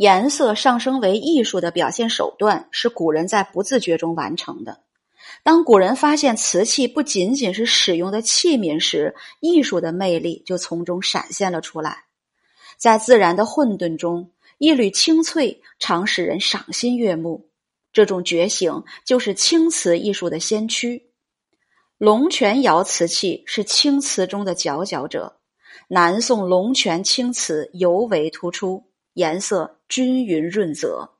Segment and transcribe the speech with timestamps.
[0.00, 4.80] 颜色上升为艺术的表现手段，是古人在不自觉中完成的。
[5.42, 12.04] 当古人发现瓷器不仅仅是使用的器皿时，艺术的魅力就从中闪现了出来。
[12.78, 17.50] 在自然的混沌中，一缕青翠常使人赏心悦目。
[17.92, 21.10] 这种觉醒就是青瓷艺术的先驱。
[21.98, 25.36] 龙泉窑瓷器是青瓷中的佼佼者，
[25.88, 28.82] 南宋龙泉青瓷尤为突出，
[29.14, 31.19] 颜色均匀润泽。